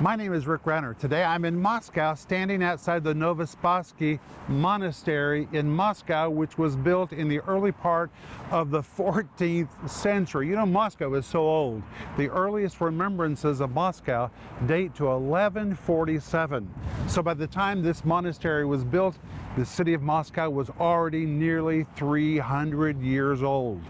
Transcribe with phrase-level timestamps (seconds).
[0.00, 0.94] My name is Rick Renner.
[0.94, 7.28] Today I'm in Moscow standing outside the Novospassky Monastery in Moscow, which was built in
[7.28, 8.10] the early part
[8.50, 10.48] of the 14th century.
[10.48, 11.82] You know, Moscow is so old.
[12.16, 14.30] The earliest remembrances of Moscow
[14.66, 16.74] date to 1147.
[17.06, 19.18] So by the time this monastery was built,
[19.58, 23.82] the city of Moscow was already nearly 300 years old.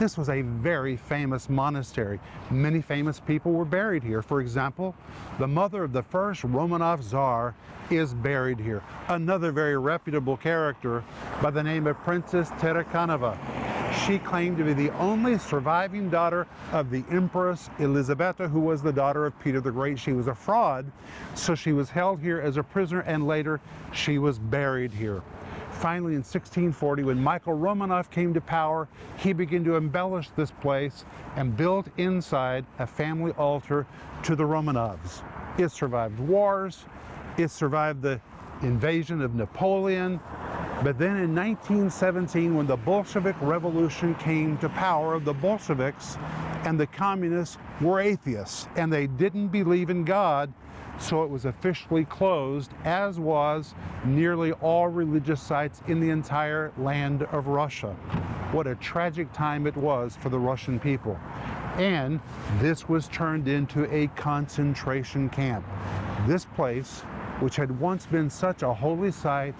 [0.00, 2.20] This was a very famous monastery.
[2.50, 4.22] Many famous people were buried here.
[4.22, 4.94] For example,
[5.38, 7.54] the mother of the first Romanov Tsar
[7.90, 8.82] is buried here.
[9.08, 11.04] Another very reputable character
[11.42, 13.36] by the name of Princess Tarakanova.
[14.06, 18.94] She claimed to be the only surviving daughter of the Empress Elizabetta, who was the
[18.94, 19.98] daughter of Peter the Great.
[19.98, 20.90] She was a fraud,
[21.34, 23.60] so she was held here as a prisoner, and later
[23.92, 25.20] she was buried here.
[25.80, 31.06] Finally, in 1640, when Michael Romanov came to power, he began to embellish this place
[31.36, 33.86] and built inside a family altar
[34.22, 35.22] to the Romanovs.
[35.58, 36.84] It survived wars,
[37.38, 38.20] it survived the
[38.60, 40.20] invasion of Napoleon,
[40.84, 46.18] but then in 1917, when the Bolshevik Revolution came to power, the Bolsheviks
[46.64, 50.52] and the communists were atheists and they didn't believe in God
[51.00, 57.22] so it was officially closed, as was nearly all religious sites in the entire land
[57.24, 57.92] of Russia.
[58.52, 61.18] What a tragic time it was for the Russian people.
[61.76, 62.20] And
[62.58, 65.64] this was turned into a concentration camp.
[66.26, 67.00] This place,
[67.40, 69.54] which had once been such a holy site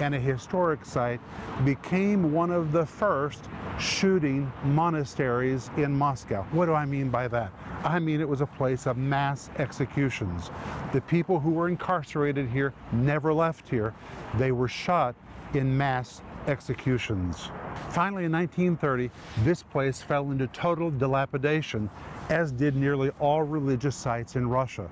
[0.00, 1.20] and a historic site,
[1.64, 6.44] became one of the first shooting monasteries in Moscow.
[6.50, 7.52] What do I mean by that?
[7.84, 10.50] I mean it was a place of mass executions.
[10.92, 13.94] The people who were incarcerated here never left here.
[14.36, 15.14] They were shot
[15.54, 17.50] in mass executions.
[17.90, 19.10] Finally, in 1930,
[19.44, 21.88] this place fell into total dilapidation,
[22.28, 24.88] as did nearly all religious sites in Russia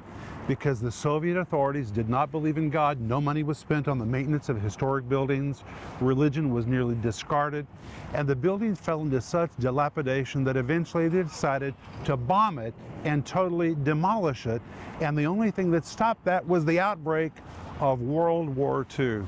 [0.49, 3.01] because the Soviet authorities did not believe in God.
[3.01, 5.65] No money was spent on the maintenance of historic buildings.
[6.01, 7.67] Religion was nearly discarded.
[8.15, 13.25] And the buildings fell into such dilapidation that eventually they decided to bomb it and
[13.27, 14.63] totally demolish it.
[15.01, 17.33] And the only thing that stopped that was the outbreak
[17.81, 19.23] of World War II.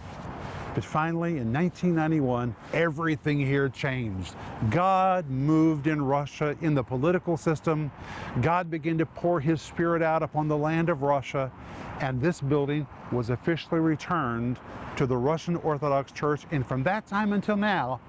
[0.75, 4.37] But finally, in 1991, everything here changed.
[4.71, 7.91] God moved in Russia in the political system.
[8.43, 11.51] God began to pour his spirit out upon the land of Russia,
[12.01, 14.59] and this building was officially returned
[14.97, 16.43] to the Russian Orthodox Church.
[16.51, 18.00] And from that time until now,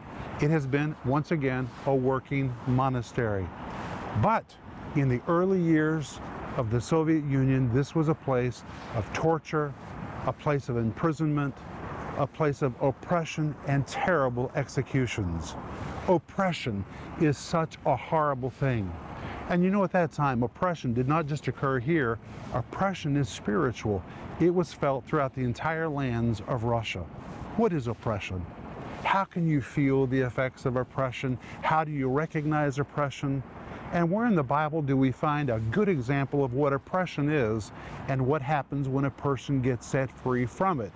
[0.41, 3.47] it has been once again a working monastery.
[4.21, 4.45] But
[4.95, 6.19] in the early years
[6.57, 8.63] of the Soviet Union, this was a place
[8.95, 9.73] of torture,
[10.25, 11.55] a place of imprisonment,
[12.19, 15.55] a place of oppression and terrible executions.
[16.09, 16.83] Oppression
[17.21, 18.91] is such a horrible thing.
[19.47, 22.19] And you know, at that time, oppression did not just occur here,
[22.53, 24.03] oppression is spiritual.
[24.39, 27.05] It was felt throughout the entire lands of Russia.
[27.55, 28.45] What is oppression?
[29.03, 31.39] How can you feel the effects of oppression?
[31.61, 33.41] How do you recognize oppression?
[33.93, 37.71] And where in the Bible do we find a good example of what oppression is
[38.07, 40.91] and what happens when a person gets set free from it?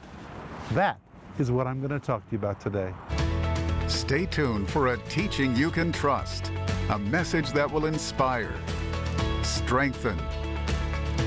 [0.73, 0.99] That
[1.39, 2.93] is what I'm going to talk to you about today.
[3.87, 6.51] Stay tuned for a teaching you can trust,
[6.89, 8.53] a message that will inspire,
[9.41, 10.19] strengthen,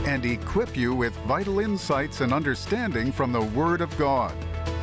[0.06, 4.32] and equip you with vital insights and understanding from the Word of God.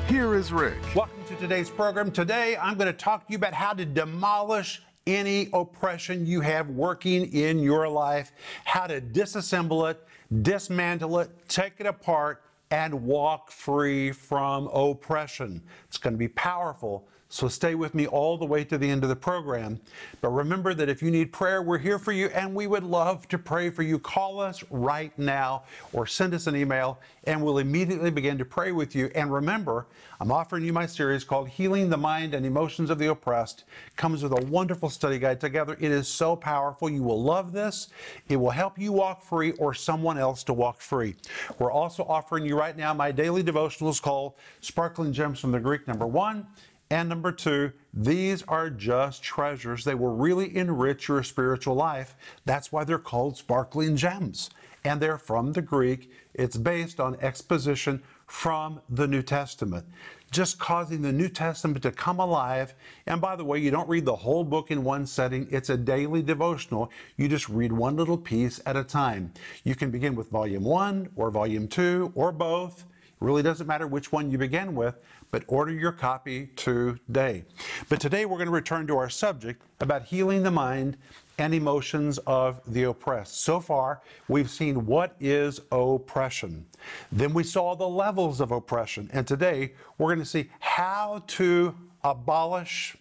[0.07, 0.77] Here is Rick.
[0.93, 2.11] Welcome to today's program.
[2.11, 6.69] Today I'm going to talk to you about how to demolish any oppression you have
[6.69, 8.31] working in your life,
[8.65, 10.05] how to disassemble it,
[10.41, 15.61] dismantle it, take it apart, and walk free from oppression.
[15.85, 17.07] It's going to be powerful.
[17.33, 19.81] So stay with me all the way to the end of the program.
[20.21, 23.27] But remember that if you need prayer, we're here for you and we would love
[23.29, 23.97] to pray for you.
[23.97, 28.71] Call us right now or send us an email and we'll immediately begin to pray
[28.71, 29.09] with you.
[29.15, 29.87] And remember,
[30.19, 33.63] I'm offering you my series called Healing the Mind and Emotions of the Oppressed.
[33.87, 35.75] It comes with a wonderful study guide together.
[35.79, 36.87] It is so powerful.
[36.87, 37.87] You will love this.
[38.29, 41.15] It will help you walk free or someone else to walk free.
[41.57, 45.87] We're also offering you right now my daily devotionals called Sparkling Gems from the Greek
[45.87, 46.45] number one
[46.93, 49.83] and number two, these are just treasures.
[49.83, 52.15] They will really enrich your spiritual life.
[52.45, 54.51] That's why they're called sparkling gems.
[54.85, 56.11] And they're from the Greek.
[56.35, 59.87] It's based on exposition from the New Testament,
[60.29, 62.75] just causing the New Testament to come alive.
[63.07, 65.77] And by the way, you don't read the whole book in one setting, it's a
[65.77, 66.91] daily devotional.
[67.17, 69.33] You just read one little piece at a time.
[69.63, 72.85] You can begin with volume one or volume two or both.
[73.23, 74.99] Really doesn't matter which one you begin with,
[75.31, 77.45] but order your copy today.
[77.87, 80.97] But today we're going to return to our subject about healing the mind
[81.37, 83.39] and emotions of the oppressed.
[83.39, 86.65] So far, we've seen what is oppression.
[87.13, 89.09] Then we saw the levels of oppression.
[89.13, 91.73] And today, we're going to see how to
[92.03, 92.97] abolish,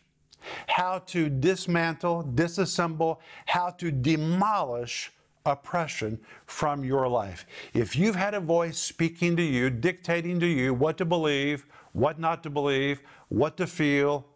[0.69, 5.11] how to dismantle, disassemble, how to demolish
[5.45, 7.47] oppression from your life.
[7.75, 12.19] If you've had a voice speaking to you, dictating to you what to believe, what
[12.19, 14.27] not to believe, what to feel,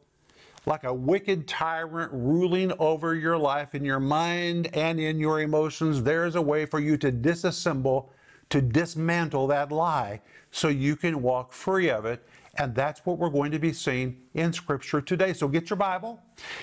[0.67, 6.03] like a wicked tyrant ruling over your life in your mind and in your emotions,
[6.03, 8.09] there is a way for you to disassemble,
[8.51, 10.21] to dismantle that lie
[10.51, 12.27] so you can walk free of it.
[12.59, 15.35] And that's what we're going to be seeing in Scripture today.
[15.35, 16.21] So get your Bible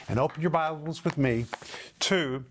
[0.09, 1.45] and open your Bibles with me
[1.99, 2.43] to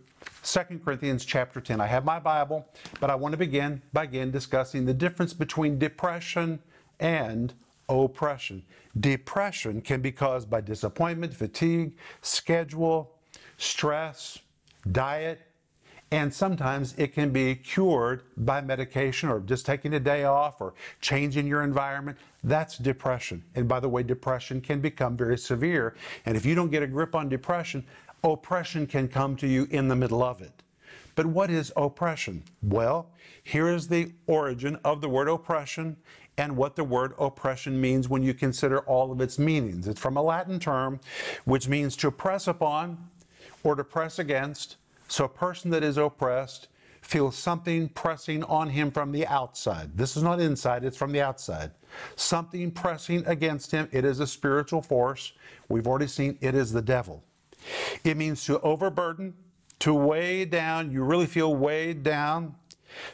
[0.42, 1.80] 2 Corinthians chapter 10.
[1.80, 2.66] I have my Bible,
[3.00, 6.58] but I want to begin by again discussing the difference between depression
[6.98, 7.54] and
[7.88, 8.64] oppression.
[8.98, 13.12] Depression can be caused by disappointment, fatigue, schedule,
[13.56, 14.38] stress,
[14.90, 15.40] diet,
[16.10, 20.74] and sometimes it can be cured by medication or just taking a day off or
[21.00, 22.18] changing your environment.
[22.44, 23.42] That's depression.
[23.54, 25.94] And by the way, depression can become very severe.
[26.26, 27.86] And if you don't get a grip on depression,
[28.24, 30.62] oppression can come to you in the middle of it.
[31.14, 32.42] But what is oppression?
[32.62, 33.10] Well,
[33.42, 35.96] here is the origin of the word oppression
[36.38, 39.86] and what the word oppression means when you consider all of its meanings.
[39.88, 41.00] It's from a Latin term
[41.44, 43.10] which means to press upon
[43.62, 44.76] or to press against.
[45.08, 46.68] So a person that is oppressed
[47.02, 49.96] feels something pressing on him from the outside.
[49.96, 51.72] This is not inside, it's from the outside.
[52.16, 53.88] Something pressing against him.
[53.92, 55.32] It is a spiritual force.
[55.68, 57.22] We've already seen it is the devil.
[58.04, 59.34] It means to overburden,
[59.80, 60.90] to weigh down.
[60.90, 62.56] You really feel weighed down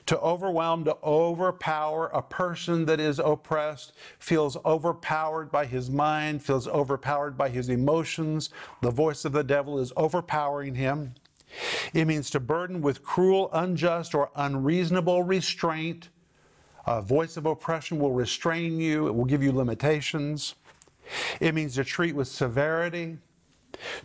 [0.06, 6.66] to overwhelm, to overpower a person that is oppressed, feels overpowered by his mind, feels
[6.68, 8.50] overpowered by his emotions.
[8.82, 11.14] The voice of the devil is overpowering him.
[11.94, 16.10] It means to burden with cruel, unjust, or unreasonable restraint.
[16.86, 20.54] A voice of oppression will restrain you, it will give you limitations.
[21.40, 23.18] It means to treat with severity,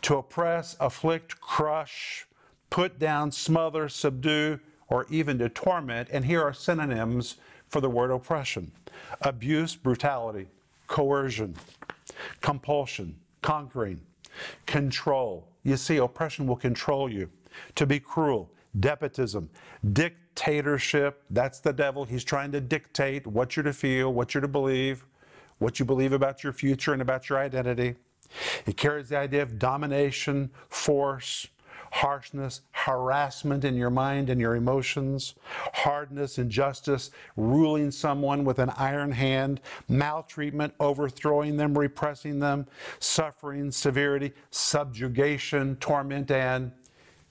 [0.01, 2.25] to oppress, afflict, crush,
[2.69, 6.09] put down, smother, subdue, or even to torment.
[6.11, 7.35] And here are synonyms
[7.67, 8.71] for the word oppression
[9.21, 10.47] abuse, brutality,
[10.87, 11.55] coercion,
[12.41, 14.01] compulsion, conquering,
[14.65, 15.47] control.
[15.63, 17.29] You see, oppression will control you.
[17.75, 18.49] To be cruel,
[18.79, 19.49] despotism,
[19.93, 21.23] dictatorship.
[21.29, 22.05] That's the devil.
[22.05, 25.05] He's trying to dictate what you're to feel, what you're to believe,
[25.59, 27.95] what you believe about your future and about your identity.
[28.65, 31.47] It carries the idea of domination, force,
[31.93, 35.35] harshness, harassment in your mind and your emotions,
[35.73, 42.65] hardness, injustice, ruling someone with an iron hand, maltreatment, overthrowing them, repressing them,
[42.99, 46.71] suffering, severity, subjugation, torment, and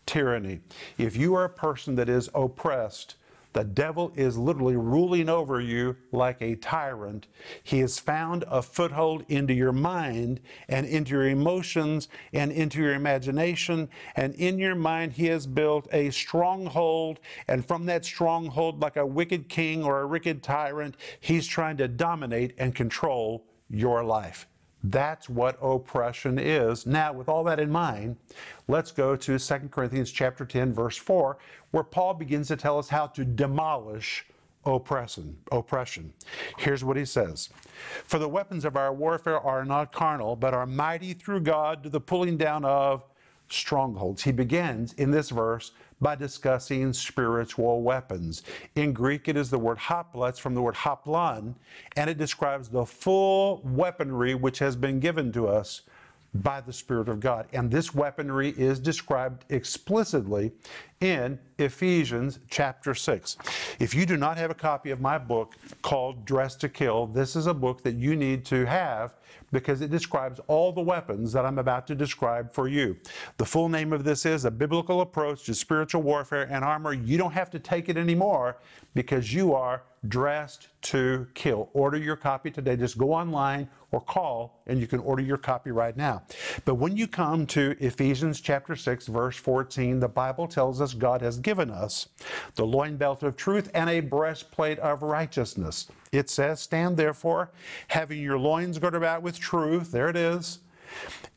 [0.06, 0.60] tyranny.
[0.96, 3.16] If you are a person that is oppressed,
[3.52, 7.26] the devil is literally ruling over you like a tyrant.
[7.62, 12.94] He has found a foothold into your mind and into your emotions and into your
[12.94, 13.88] imagination.
[14.16, 17.20] And in your mind, he has built a stronghold.
[17.48, 21.88] And from that stronghold, like a wicked king or a wicked tyrant, he's trying to
[21.88, 24.46] dominate and control your life.
[24.84, 26.86] That's what oppression is.
[26.86, 28.16] Now, with all that in mind,
[28.68, 31.38] let's go to 2 Corinthians chapter 10 verse 4,
[31.70, 34.26] where Paul begins to tell us how to demolish
[34.64, 35.36] oppression.
[35.50, 36.12] Oppression.
[36.58, 37.50] Here's what he says.
[38.04, 41.88] For the weapons of our warfare are not carnal, but are mighty through God to
[41.88, 43.04] the pulling down of
[43.48, 44.22] strongholds.
[44.22, 48.42] He begins in this verse by discussing spiritual weapons.
[48.74, 51.54] In Greek, it is the word hopla, it's from the word hoplon,
[51.96, 55.82] and it describes the full weaponry which has been given to us
[56.34, 57.46] by the Spirit of God.
[57.52, 60.52] And this weaponry is described explicitly
[61.00, 63.36] in Ephesians chapter 6.
[63.78, 67.36] If you do not have a copy of my book called Dress to Kill, this
[67.36, 69.14] is a book that you need to have
[69.52, 72.96] because it describes all the weapons that I'm about to describe for you.
[73.36, 76.94] The full name of this is A Biblical Approach to Spiritual Warfare and Armor.
[76.94, 78.56] You don't have to take it anymore
[78.94, 81.70] because you are dressed to kill.
[81.74, 82.76] Order your copy today.
[82.76, 86.22] Just go online or call and you can order your copy right now.
[86.64, 91.20] But when you come to Ephesians chapter 6 verse 14, the Bible tells us God
[91.20, 92.08] has given us
[92.54, 95.88] the loin belt of truth and a breastplate of righteousness.
[96.12, 97.50] It says, Stand therefore,
[97.88, 100.60] having your loins girded about with truth, there it is,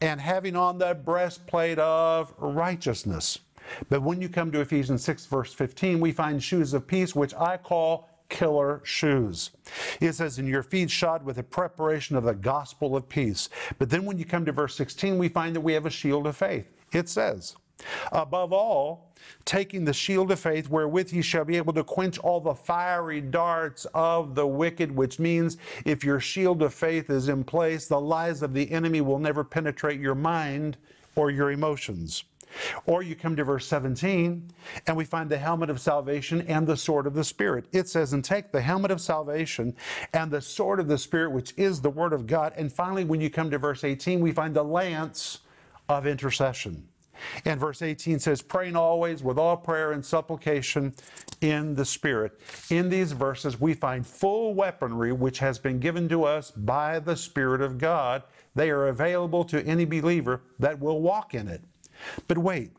[0.02, 3.40] and having on the breastplate of righteousness.
[3.90, 7.34] But when you come to Ephesians 6, verse 15, we find shoes of peace, which
[7.34, 9.52] I call killer shoes.
[10.00, 13.50] It says, "In your feet shod with the preparation of the gospel of peace.
[13.78, 16.28] But then when you come to verse 16, we find that we have a shield
[16.28, 16.68] of faith.
[16.92, 17.56] It says,
[18.12, 19.14] Above all,
[19.44, 23.22] taking the shield of faith, wherewith ye shall be able to quench all the fiery
[23.22, 28.00] darts of the wicked, which means if your shield of faith is in place, the
[28.00, 30.78] lies of the enemy will never penetrate your mind
[31.16, 32.24] or your emotions.
[32.86, 34.50] Or you come to verse 17,
[34.88, 37.66] and we find the helmet of salvation and the sword of the Spirit.
[37.74, 39.76] It says, And take the helmet of salvation
[40.14, 42.54] and the sword of the Spirit, which is the word of God.
[42.56, 45.40] And finally, when you come to verse 18, we find the lance
[45.90, 46.88] of intercession.
[47.46, 50.94] And verse 18 says, praying always with all prayer and supplication
[51.42, 52.40] in the Spirit.
[52.70, 57.16] In these verses, we find full weaponry which has been given to us by the
[57.16, 58.24] Spirit of God.
[58.56, 61.62] They are available to any believer that will walk in it.
[62.28, 62.72] But wait,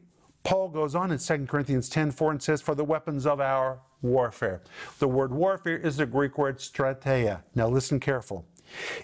[0.44, 3.80] Paul goes on in 2 Corinthians 10 4 and says, For the weapons of our
[4.02, 4.62] warfare.
[4.98, 7.42] The word warfare is the Greek word strateia.
[7.54, 8.46] Now listen careful.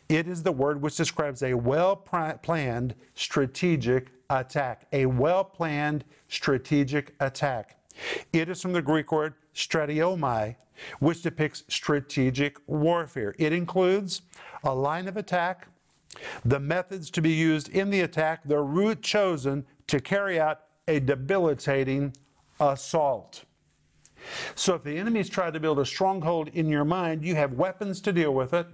[0.08, 4.08] It is the word which describes a well planned strategic
[4.40, 4.86] attack.
[4.92, 7.78] A well planned strategic attack.
[8.32, 10.56] It is from the Greek word strateuomai,
[11.00, 13.34] which depicts strategic warfare.
[13.38, 14.22] It includes
[14.64, 15.68] a line of attack,
[16.44, 21.00] the methods to be used in the attack, the route chosen to carry out a
[21.00, 22.14] debilitating
[22.60, 23.44] assault.
[24.54, 28.00] So if the enemy's tried to build a stronghold in your mind, you have weapons
[28.02, 28.66] to deal with it,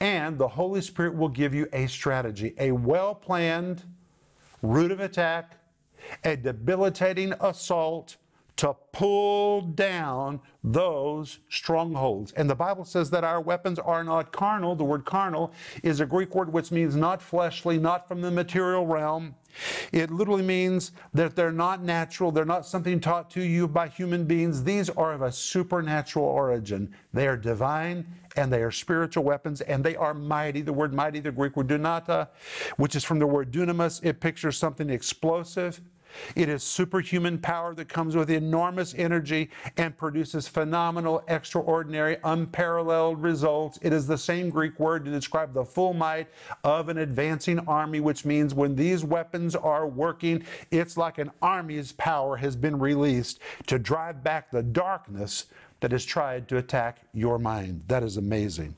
[0.00, 3.84] and the Holy Spirit will give you a strategy, a well planned
[4.62, 5.56] route of attack,
[6.24, 8.16] a debilitating assault
[8.56, 12.32] to pull down those strongholds.
[12.32, 14.76] And the Bible says that our weapons are not carnal.
[14.76, 18.86] The word carnal is a Greek word which means not fleshly, not from the material
[18.86, 19.34] realm.
[19.92, 24.24] It literally means that they're not natural, they're not something taught to you by human
[24.24, 24.64] beings.
[24.64, 26.94] These are of a supernatural origin.
[27.12, 28.06] They are divine
[28.36, 30.62] and they are spiritual weapons and they are mighty.
[30.62, 32.28] The word mighty, the Greek word dunata,
[32.76, 35.80] which is from the word dunamis, it pictures something explosive
[36.36, 43.78] it is superhuman power that comes with enormous energy and produces phenomenal, extraordinary, unparalleled results.
[43.82, 46.28] It is the same Greek word to describe the full might
[46.64, 51.92] of an advancing army, which means when these weapons are working, it's like an army's
[51.92, 55.46] power has been released to drive back the darkness
[55.80, 57.82] that has tried to attack your mind.
[57.88, 58.76] That is amazing.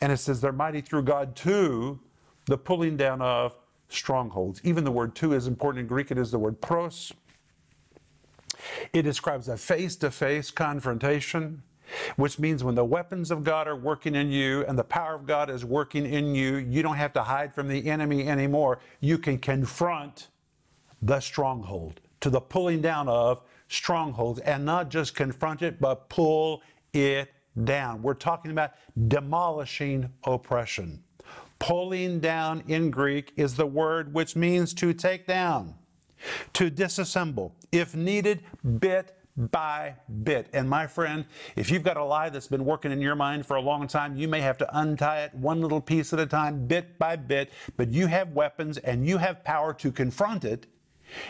[0.00, 2.00] And it says they're mighty through God to
[2.46, 3.54] the pulling down of
[3.94, 4.60] strongholds.
[4.64, 7.12] Even the word to is important in Greek, it is the word pros.
[8.92, 11.62] It describes a face to face confrontation,
[12.16, 15.26] which means when the weapons of God are working in you and the power of
[15.26, 18.78] God is working in you, you don't have to hide from the enemy anymore.
[19.00, 20.28] You can confront
[21.00, 26.62] the stronghold to the pulling down of strongholds and not just confront it, but pull
[26.92, 27.32] it
[27.64, 28.02] down.
[28.02, 28.72] We're talking about
[29.08, 31.02] demolishing oppression.
[31.62, 35.76] Pulling down in Greek is the word which means to take down,
[36.54, 38.42] to disassemble, if needed,
[38.80, 40.48] bit by bit.
[40.52, 43.54] And my friend, if you've got a lie that's been working in your mind for
[43.54, 46.66] a long time, you may have to untie it one little piece at a time,
[46.66, 50.66] bit by bit, but you have weapons and you have power to confront it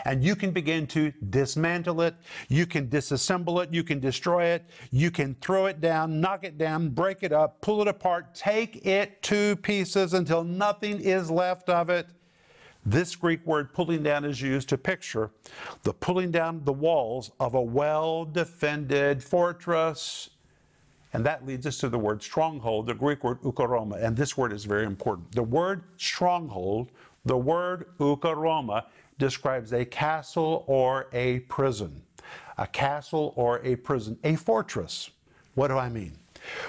[0.05, 2.15] and you can begin to dismantle it,
[2.49, 6.57] you can disassemble it, you can destroy it, you can throw it down, knock it
[6.57, 11.69] down, break it up, pull it apart, take it to pieces until nothing is left
[11.69, 12.07] of it.
[12.85, 15.31] This Greek word pulling down is used to picture
[15.83, 20.29] the pulling down the walls of a well defended fortress.
[21.13, 24.03] And that leads us to the word stronghold, the Greek word ochuroma.
[24.03, 25.31] And this word is very important.
[25.31, 26.91] The word stronghold,
[27.23, 28.85] the word ochuroma,
[29.23, 32.01] describes a castle or a prison.
[32.57, 35.11] A castle or a prison, a fortress.
[35.55, 36.17] What do I mean?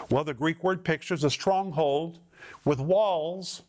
[0.08, 2.20] Well, the Greek word pictures a stronghold
[2.64, 3.62] with walls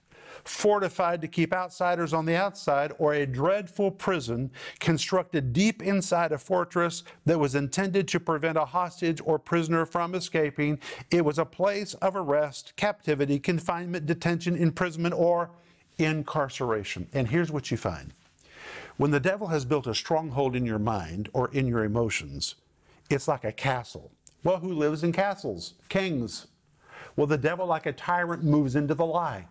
[0.43, 6.37] fortified to keep outsiders on the outside, or a dreadful prison constructed deep inside a
[6.37, 10.77] fortress that was intended to prevent a hostage or prisoner from escaping.
[11.09, 15.49] It was a place of arrest, captivity, confinement, detention, imprisonment, or
[15.97, 17.07] incarceration.
[17.13, 18.13] And here's what you find
[18.97, 22.55] when the devil has built a stronghold in your mind or in your emotions,
[23.09, 24.11] it's like a castle.
[24.43, 25.73] Well, who lives in castles?
[25.89, 26.47] Kings.
[27.15, 29.47] Well, the devil, like a tyrant, moves into the lie.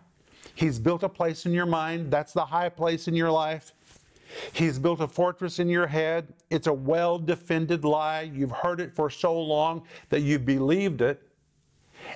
[0.55, 3.73] He's built a place in your mind, that's the high place in your life.
[4.53, 6.33] He's built a fortress in your head.
[6.51, 8.23] It's a well defended lie.
[8.23, 11.23] You've heard it for so long that you've believed it.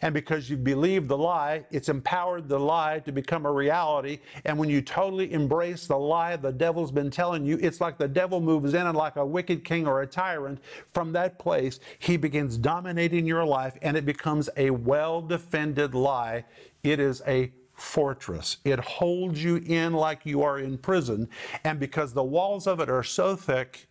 [0.02, 4.20] And because you believe the lie, it's empowered the lie to become a reality.
[4.44, 8.08] And when you totally embrace the lie the devil's been telling you, it's like the
[8.08, 10.60] devil moves in and like a wicked king or a tyrant,
[10.92, 16.44] from that place, he begins dominating your life and it becomes a well defended lie.
[16.82, 18.58] It is a fortress.
[18.64, 21.28] It holds you in like you are in prison.
[21.64, 23.86] And because the walls of it are so thick,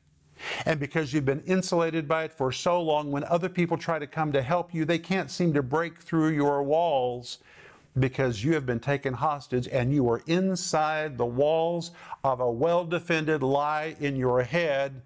[0.65, 4.07] and because you've been insulated by it for so long, when other people try to
[4.07, 7.39] come to help you, they can't seem to break through your walls
[7.99, 11.91] because you have been taken hostage and you are inside the walls
[12.23, 15.01] of a well defended lie in your head,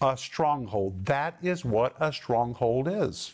[0.00, 1.06] a stronghold.
[1.06, 3.32] That is what a stronghold is.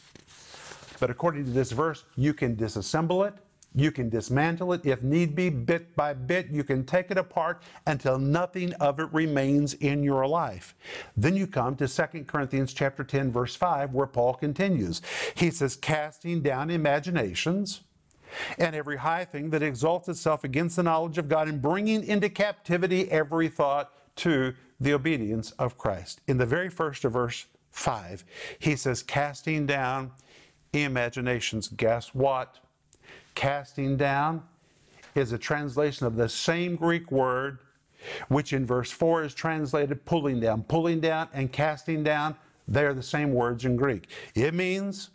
[1.00, 3.34] But according to this verse, you can disassemble it,
[3.74, 6.48] you can dismantle it if need be, bit by bit.
[6.50, 10.74] You can take it apart until nothing of it remains in your life.
[11.16, 15.00] Then you come to 2 Corinthians chapter 10 verse 5 where Paul continues.
[15.34, 17.80] He says casting down imaginations
[18.58, 22.28] and every high thing that exalts itself against the knowledge of God and bringing into
[22.28, 26.20] captivity every thought to the obedience of Christ.
[26.26, 28.24] In the very first of verse 5,
[28.58, 30.12] he says casting down
[30.72, 31.68] imaginations.
[31.68, 32.58] Guess what?
[33.34, 34.42] Casting down
[35.14, 37.58] is a translation of the same Greek word,
[38.28, 40.62] which in verse 4 is translated pulling down.
[40.64, 42.34] Pulling down and casting down,
[42.68, 44.08] they're the same words in Greek.
[44.34, 45.10] It means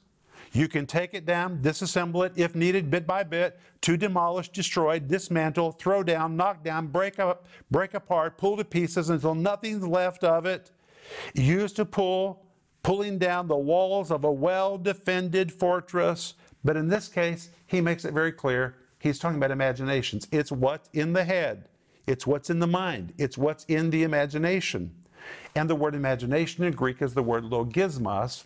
[0.53, 4.99] you can take it down, disassemble it if needed, bit by bit, to demolish, destroy,
[4.99, 10.23] dismantle, throw down, knock down, break up, break apart, pull to pieces until nothing's left
[10.23, 10.71] of it.
[11.33, 12.45] Used to pull,
[12.83, 16.33] pulling down the walls of a well defended fortress.
[16.67, 20.27] But in this case, he makes it very clear he's talking about imaginations.
[20.33, 21.69] It's what's in the head,
[22.07, 24.93] it's what's in the mind, it's what's in the imagination.
[25.55, 28.43] And the word imagination in Greek is the word logismos.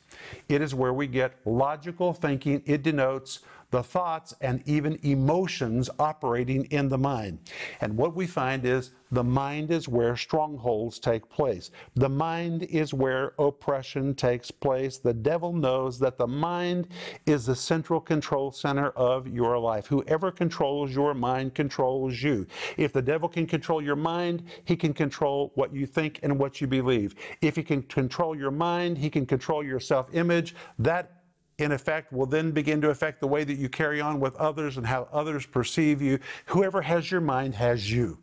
[0.48, 2.62] It is where we get logical thinking.
[2.68, 3.40] It denotes
[3.72, 7.40] the thoughts and even emotions operating in the mind.
[7.80, 11.72] And what we find is the mind is where strongholds take place.
[11.96, 14.98] The mind is where oppression takes place.
[14.98, 16.88] The devil knows that the mind
[17.26, 19.88] is the central control center of your life.
[19.88, 22.48] Whoever controls your mind controls you.
[22.78, 26.62] If the devil can control your mind, he can control what you think and what
[26.62, 27.16] you believe.
[27.42, 30.56] If he can control your mind, he can control your self image.
[30.80, 31.21] That
[31.62, 34.78] in effect, will then begin to affect the way that you carry on with others
[34.78, 36.20] and how others perceive you.
[36.48, 38.18] Whoever has your mind has you.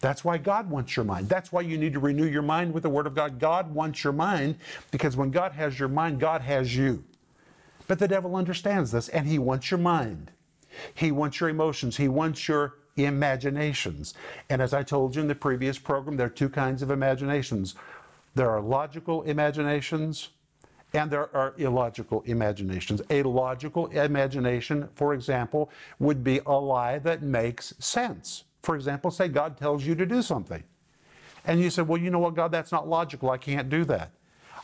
[0.00, 1.28] That's why God wants your mind.
[1.28, 3.38] That's why you need to renew your mind with the Word of God.
[3.38, 4.56] God wants your mind
[4.90, 7.04] because when God has your mind, God has you.
[7.86, 10.30] But the devil understands this and he wants your mind.
[10.94, 11.96] He wants your emotions.
[11.96, 14.14] He wants your imaginations.
[14.48, 17.74] And as I told you in the previous program, there are two kinds of imaginations
[18.34, 20.28] there are logical imaginations
[20.92, 23.00] and there are illogical imaginations.
[23.10, 28.44] A logical imagination, for example, would be a lie that makes sense.
[28.62, 30.62] For example, say God tells you to do something.
[31.46, 33.30] And you say, well, you know what, God, that's not logical.
[33.30, 34.10] I can't do that.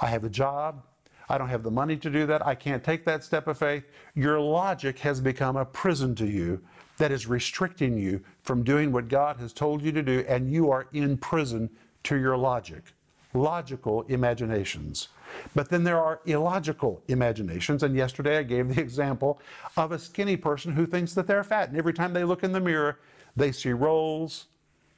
[0.00, 0.82] I have a job.
[1.28, 2.46] I don't have the money to do that.
[2.46, 3.84] I can't take that step of faith.
[4.14, 6.60] Your logic has become a prison to you
[6.98, 10.70] that is restricting you from doing what God has told you to do, and you
[10.70, 11.68] are in prison
[12.04, 12.82] to your logic.
[13.36, 15.08] Logical imaginations.
[15.54, 17.82] But then there are illogical imaginations.
[17.82, 19.40] And yesterday I gave the example
[19.76, 21.68] of a skinny person who thinks that they're fat.
[21.68, 23.00] And every time they look in the mirror,
[23.36, 24.46] they see rolls,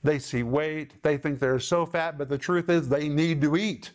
[0.05, 3.57] they see weight, they think they're so fat, but the truth is they need to
[3.57, 3.91] eat.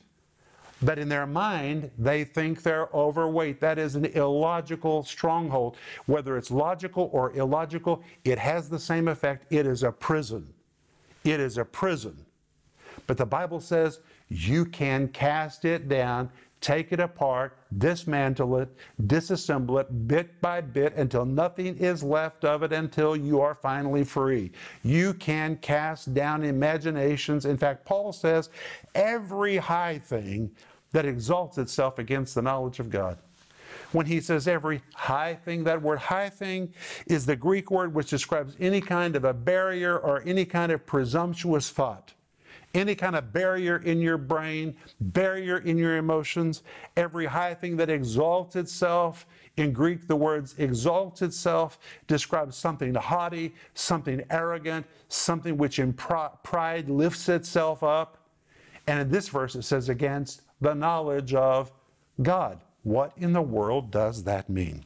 [0.82, 3.62] But in their mind, they think they're overweight.
[3.62, 5.78] That is an illogical stronghold.
[6.08, 9.46] Whether it's logical or illogical, it has the same effect.
[9.50, 10.54] It is a prison.
[11.24, 12.26] It is a prison.
[13.08, 14.02] But the Bible says
[14.34, 18.70] you can cast it down, take it apart, dismantle it,
[19.04, 24.04] disassemble it bit by bit until nothing is left of it until you are finally
[24.04, 24.52] free.
[24.82, 27.46] You can cast down imaginations.
[27.46, 28.50] In fact, Paul says
[28.96, 30.50] every high thing
[30.94, 33.20] that exalts itself against the knowledge of God.
[33.92, 36.74] When he says every high thing, that word high thing
[37.06, 40.86] is the Greek word which describes any kind of a barrier or any kind of
[40.88, 42.14] presumptuous thought
[42.74, 46.64] any kind of barrier in your brain, barrier in your emotions,
[46.98, 49.28] every high thing that exalts itself.
[49.58, 56.90] In Greek, the words exalts itself describes something haughty, something arrogant, something which in pride
[56.90, 58.18] lifts itself up.
[58.88, 61.72] And in this verse, it says against the knowledge of
[62.22, 62.60] God.
[62.82, 64.84] What in the world does that mean?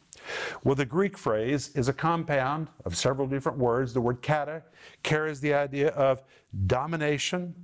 [0.63, 3.93] Well, the Greek phrase is a compound of several different words.
[3.93, 4.63] The word kata
[5.01, 6.21] carries the idea of
[6.67, 7.55] domination,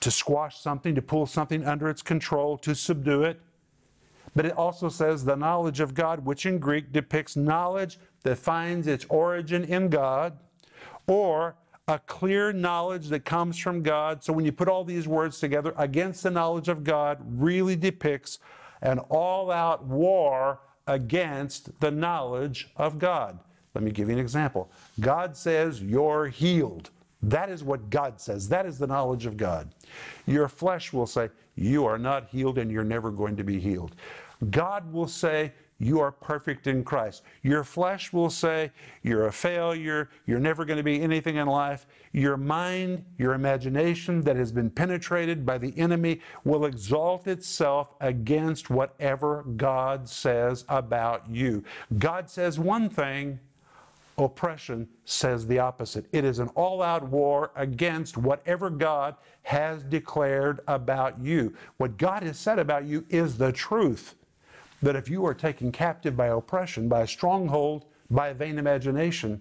[0.00, 3.40] to squash something, to pull something under its control, to subdue it.
[4.34, 8.86] But it also says the knowledge of God, which in Greek depicts knowledge that finds
[8.86, 10.38] its origin in God,
[11.06, 11.56] or
[11.88, 14.22] a clear knowledge that comes from God.
[14.22, 18.38] So when you put all these words together, against the knowledge of God really depicts
[18.80, 23.38] an all out war against the knowledge of God.
[23.74, 24.70] Let me give you an example.
[25.00, 26.90] God says you're healed.
[27.22, 28.48] That is what God says.
[28.48, 29.74] That is the knowledge of God.
[30.26, 33.94] Your flesh will say, You are not healed and you're never going to be healed.
[34.50, 37.22] God will say, You are perfect in Christ.
[37.44, 38.72] Your flesh will say,
[39.04, 40.10] You're a failure.
[40.26, 41.86] You're never going to be anything in life.
[42.12, 48.68] Your mind, your imagination that has been penetrated by the enemy will exalt itself against
[48.68, 51.62] whatever God says about you.
[51.98, 53.38] God says one thing,
[54.18, 56.06] oppression says the opposite.
[56.12, 61.54] It is an all out war against whatever God has declared about you.
[61.78, 64.14] What God has said about you is the truth.
[64.82, 69.40] That if you are taken captive by oppression, by a stronghold, by a vain imagination,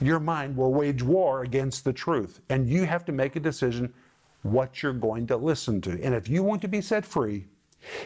[0.00, 2.40] your mind will wage war against the truth.
[2.48, 3.92] And you have to make a decision
[4.42, 5.92] what you're going to listen to.
[6.02, 7.46] And if you want to be set free,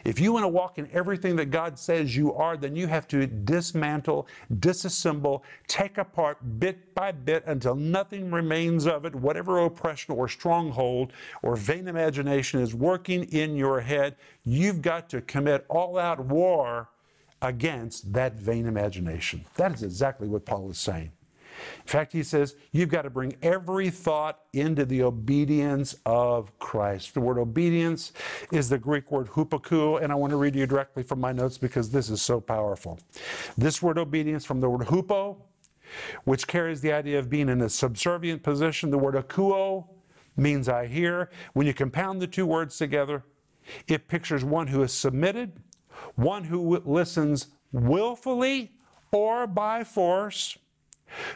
[0.04, 3.08] if you want to walk in everything that God says you are, then you have
[3.08, 10.14] to dismantle, disassemble, take apart bit by bit until nothing remains of it, whatever oppression
[10.14, 11.12] or stronghold
[11.42, 14.16] or vain imagination is working in your head.
[14.44, 16.88] You've got to commit all out war
[17.42, 19.44] against that vain imagination.
[19.56, 21.12] That is exactly what Paul is saying.
[21.80, 27.14] In fact, he says, you've got to bring every thought into the obedience of Christ.
[27.14, 28.12] The word obedience
[28.52, 31.58] is the Greek word hupakuo, and I want to read you directly from my notes
[31.58, 32.98] because this is so powerful.
[33.56, 35.36] This word obedience from the word hupo,
[36.24, 38.90] which carries the idea of being in a subservient position.
[38.90, 39.88] The word akuo
[40.36, 41.30] means I hear.
[41.54, 43.24] When you compound the two words together,
[43.86, 45.52] it pictures one who is submitted,
[46.14, 48.72] one who listens willfully
[49.10, 50.56] or by force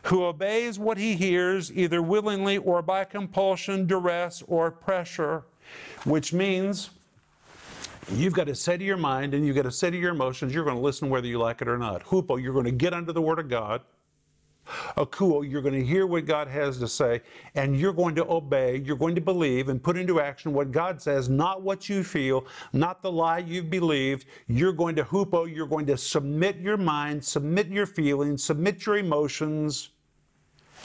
[0.04, 5.44] who obeys what he hears either willingly or by compulsion, duress, or pressure,
[6.04, 6.90] which means
[8.12, 10.54] you've got to say to your mind and you've got to say to your emotions,
[10.54, 12.04] you're going to listen whether you like it or not.
[12.04, 13.82] Hupo, you're going to get under the Word of God.
[14.96, 17.20] Oh, akuo, you're going to hear what God has to say,
[17.54, 21.02] and you're going to obey, you're going to believe and put into action what God
[21.02, 24.26] says, not what you feel, not the lie you've believed.
[24.46, 28.98] You're going to hupo, you're going to submit your mind, submit your feelings, submit your
[28.98, 29.90] emotions.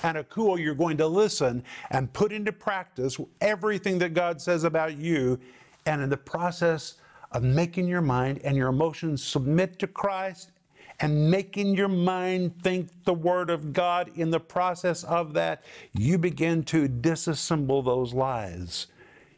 [0.04, 4.98] And akuo, you're going to listen and put into practice everything that God says about
[4.98, 5.40] you.
[5.86, 6.96] And in the process
[7.32, 10.52] of making your mind and your emotions submit to Christ
[11.00, 14.12] and making your mind think the Word of God.
[14.16, 18.88] In the process of that, you begin to disassemble those lies.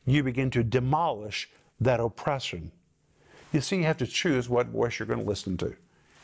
[0.05, 1.49] You begin to demolish
[1.81, 2.71] that oppression.
[3.51, 5.75] You see, you have to choose what voice you're going to listen to.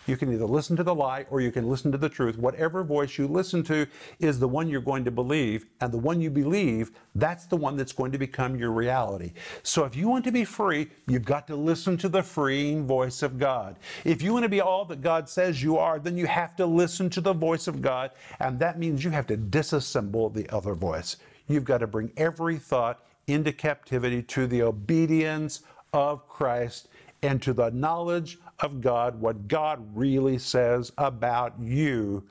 [0.06, 2.38] You can either listen to the lie or you can listen to the truth.
[2.38, 3.88] Whatever voice you listen to
[4.20, 7.76] is the one you're going to believe, and the one you believe, that's the one
[7.76, 9.34] that's going to become your reality.
[9.64, 13.24] So if you want to be free, you've got to listen to the freeing voice
[13.24, 13.78] of God.
[14.04, 16.66] If you want to be all that God says you are, then you have to
[16.66, 20.74] listen to the voice of God, and that means you have to disassemble the other
[20.74, 21.18] voice.
[21.48, 25.62] You've got to bring every thought into captivity to the obedience
[25.94, 26.90] of Christ
[27.22, 32.24] and to the knowledge of God, what God really says about you.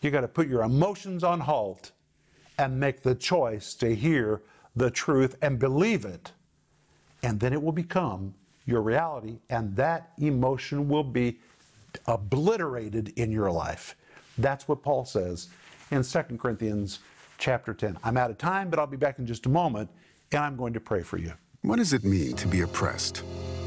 [0.00, 1.92] You got to put your emotions on halt
[2.58, 4.42] and make the choice to hear
[4.76, 6.32] the truth and believe it.
[7.22, 8.34] And then it will become
[8.66, 11.38] your reality, and that emotion will be
[12.06, 13.96] obliterated in your life.
[14.38, 15.48] That's what Paul says
[15.90, 17.00] in 2 Corinthians
[17.38, 17.98] chapter 10.
[18.04, 19.90] I'm out of time, but I'll be back in just a moment,
[20.32, 21.32] and I'm going to pray for you.
[21.62, 23.22] What does it mean to be oppressed?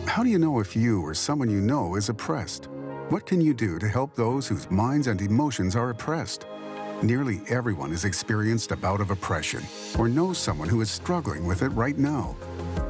[0.08, 2.70] How do you know if you or someone you know is oppressed?
[3.10, 6.46] What can you do to help those whose minds and emotions are oppressed?
[7.02, 9.64] Nearly everyone has experienced a bout of oppression
[9.98, 12.36] or knows someone who is struggling with it right now.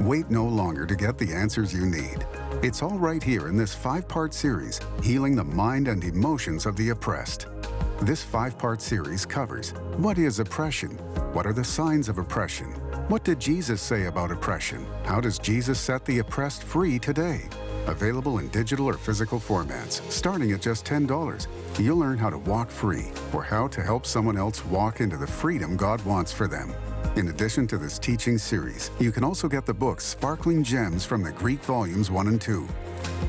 [0.02, 2.26] Wait no longer to get the answers you need.
[2.62, 6.90] It's all right here in this five-part series, Healing the Mind and Emotions of the
[6.90, 7.48] Oppressed.
[8.02, 10.92] This five-part series covers what is oppression,
[11.32, 12.74] what are the signs of oppression,
[13.10, 14.86] what did Jesus say about oppression?
[15.04, 17.42] How does Jesus set the oppressed free today?
[17.88, 21.48] Available in digital or physical formats, starting at just $10.
[21.80, 25.28] You'll learn how to walk free or how to help someone else walk into the
[25.28, 26.74] freedom God wants for them.
[27.18, 31.24] In addition to this teaching series, you can also get the books Sparkling Gems from
[31.24, 32.68] the Greek Volumes 1 and 2.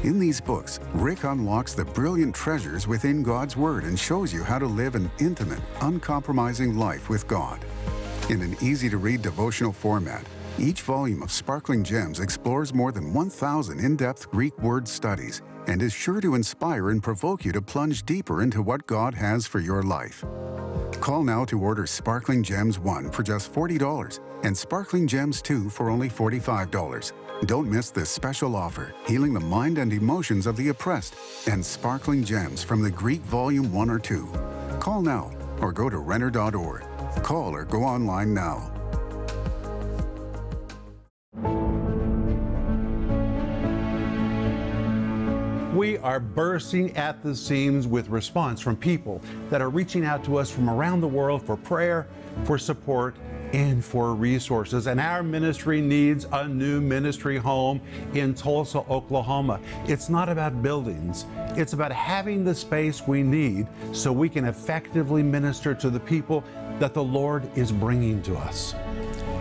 [0.05, 4.59] In these books, Rick unlocks the brilliant treasures within God's Word and shows you how
[4.59, 7.65] to live an intimate, uncompromising life with God.
[8.31, 10.25] In an easy-to-read devotional format,
[10.59, 15.93] each volume of Sparkling Gems explores more than 1,000 in-depth Greek word studies and is
[15.93, 19.83] sure to inspire and provoke you to plunge deeper into what God has for your
[19.83, 20.25] life.
[21.01, 25.91] Call now to order Sparkling Gems 1 for just $40 and Sparkling Gems 2 for
[25.91, 27.13] only $45.
[27.45, 31.15] Don't miss this special offer, Healing the Mind and Emotions of the Oppressed
[31.47, 34.27] and Sparkling Gems from the Greek Volume 1 or 2.
[34.81, 36.94] Call now or go to Renner.org.
[37.23, 38.71] Call or go online now.
[45.75, 50.37] We are bursting at the seams with response from people that are reaching out to
[50.37, 52.07] us from around the world for prayer,
[52.45, 53.17] for support,
[53.55, 54.89] and for resources.
[54.89, 57.81] And our ministry needs a new ministry home
[58.13, 59.61] in Tulsa, Oklahoma.
[59.87, 65.23] It's not about buildings, it's about having the space we need so we can effectively
[65.23, 66.43] minister to the people
[66.81, 68.75] that the Lord is bringing to us.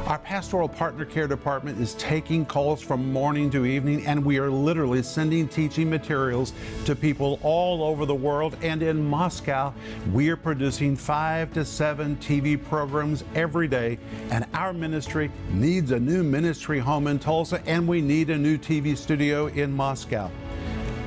[0.07, 4.49] Our pastoral partner care department is taking calls from morning to evening, and we are
[4.49, 6.51] literally sending teaching materials
[6.83, 8.57] to people all over the world.
[8.61, 9.73] And in Moscow,
[10.11, 13.97] we are producing five to seven TV programs every day.
[14.29, 18.57] And our ministry needs a new ministry home in Tulsa, and we need a new
[18.57, 20.29] TV studio in Moscow.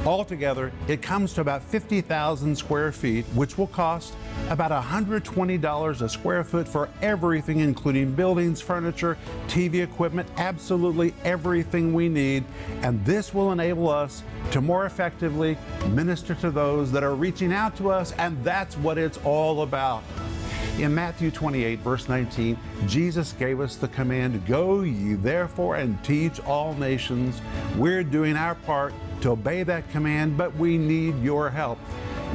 [0.07, 4.15] Altogether, it comes to about 50,000 square feet, which will cost
[4.51, 12.09] about $120 a square foot for everything, including buildings, furniture, TV equipment, absolutely everything we
[12.09, 12.45] need.
[12.83, 17.77] And this will enable us to more effectively minister to those that are reaching out
[17.79, 20.05] to us, and that's what it's all about.
[20.79, 26.39] In Matthew 28, verse 19, Jesus gave us the command Go ye therefore and teach
[26.41, 27.41] all nations.
[27.77, 28.93] We're doing our part
[29.23, 31.79] to obey that command, but we need your help.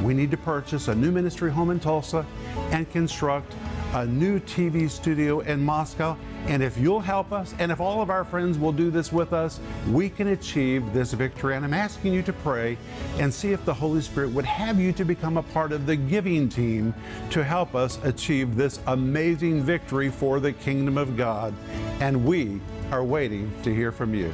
[0.02, 2.26] We need to purchase a new ministry home in Tulsa
[2.70, 3.54] and construct
[3.94, 6.16] a new TV studio in Moscow.
[6.46, 9.32] And if you'll help us, and if all of our friends will do this with
[9.32, 11.54] us, we can achieve this victory.
[11.54, 12.78] And I'm asking you to pray
[13.18, 15.94] and see if the Holy Spirit would have you to become a part of the
[15.94, 16.94] giving team
[17.30, 21.54] to help us achieve this amazing victory for the kingdom of God.
[22.00, 24.32] And we are waiting to hear from you.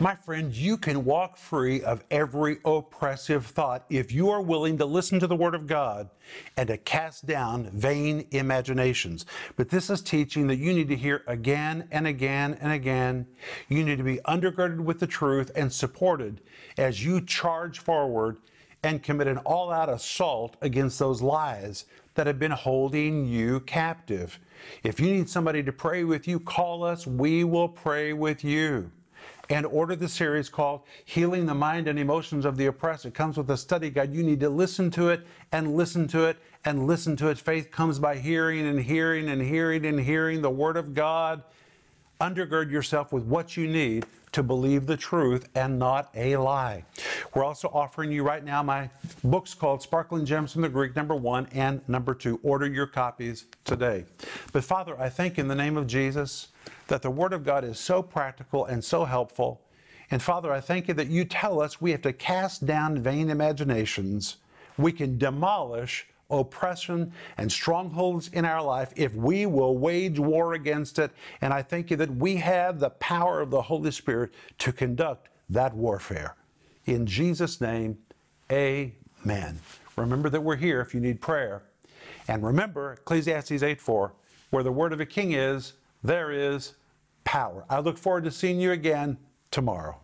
[0.00, 4.84] My friend, you can walk free of every oppressive thought if you are willing to
[4.84, 6.08] listen to the Word of God
[6.56, 9.26] and to cast down vain imaginations.
[9.56, 13.26] But this is teaching that you need to hear again and again and again.
[13.68, 16.42] You need to be undergirded with the truth and supported
[16.76, 18.36] as you charge forward
[18.84, 24.38] and commit an all out assault against those lies that have been holding you captive.
[24.84, 27.04] If you need somebody to pray with you, call us.
[27.04, 28.92] We will pray with you
[29.50, 33.06] and order the series called Healing the Mind and Emotions of the Oppressed.
[33.06, 34.14] It comes with a study guide.
[34.14, 37.38] You need to listen to it and listen to it and listen to it.
[37.38, 41.42] Faith comes by hearing and hearing and hearing and hearing the Word of God.
[42.20, 46.84] Undergird yourself with what you need to believe the truth and not a lie.
[47.34, 48.90] We're also offering you right now my
[49.24, 52.40] books called Sparkling Gems from the Greek, number one and number two.
[52.42, 54.04] Order your copies today.
[54.52, 56.48] But Father, I thank in the name of Jesus
[56.88, 59.60] that the Word of God is so practical and so helpful.
[60.10, 63.28] And Father, I thank you that you tell us we have to cast down vain
[63.30, 64.38] imaginations.
[64.78, 70.98] We can demolish oppression and strongholds in our life if we will wage war against
[70.98, 71.10] it.
[71.40, 75.28] And I thank you that we have the power of the Holy Spirit to conduct
[75.48, 76.36] that warfare.
[76.84, 77.98] In Jesus' name,
[78.52, 79.58] amen.
[79.96, 81.62] Remember that we're here if you need prayer.
[82.28, 84.12] And remember, Ecclesiastes 8 4,
[84.50, 86.74] where the word of a king is, there is
[87.24, 87.64] power.
[87.68, 89.18] I look forward to seeing you again
[89.50, 89.98] tomorrow.